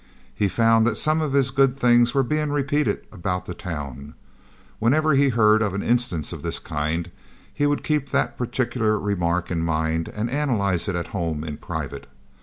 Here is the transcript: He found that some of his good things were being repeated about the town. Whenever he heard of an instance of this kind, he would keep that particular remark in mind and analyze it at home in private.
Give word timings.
He 0.33 0.47
found 0.47 0.87
that 0.87 0.97
some 0.97 1.21
of 1.21 1.33
his 1.33 1.51
good 1.51 1.77
things 1.77 2.15
were 2.15 2.23
being 2.23 2.49
repeated 2.49 3.05
about 3.11 3.45
the 3.45 3.53
town. 3.53 4.15
Whenever 4.79 5.13
he 5.13 5.29
heard 5.29 5.61
of 5.61 5.75
an 5.75 5.83
instance 5.83 6.33
of 6.33 6.41
this 6.41 6.57
kind, 6.57 7.11
he 7.53 7.67
would 7.67 7.83
keep 7.83 8.09
that 8.09 8.35
particular 8.35 8.97
remark 8.97 9.51
in 9.51 9.61
mind 9.63 10.07
and 10.09 10.27
analyze 10.31 10.87
it 10.87 10.95
at 10.95 11.09
home 11.09 11.43
in 11.43 11.57
private. 11.57 12.07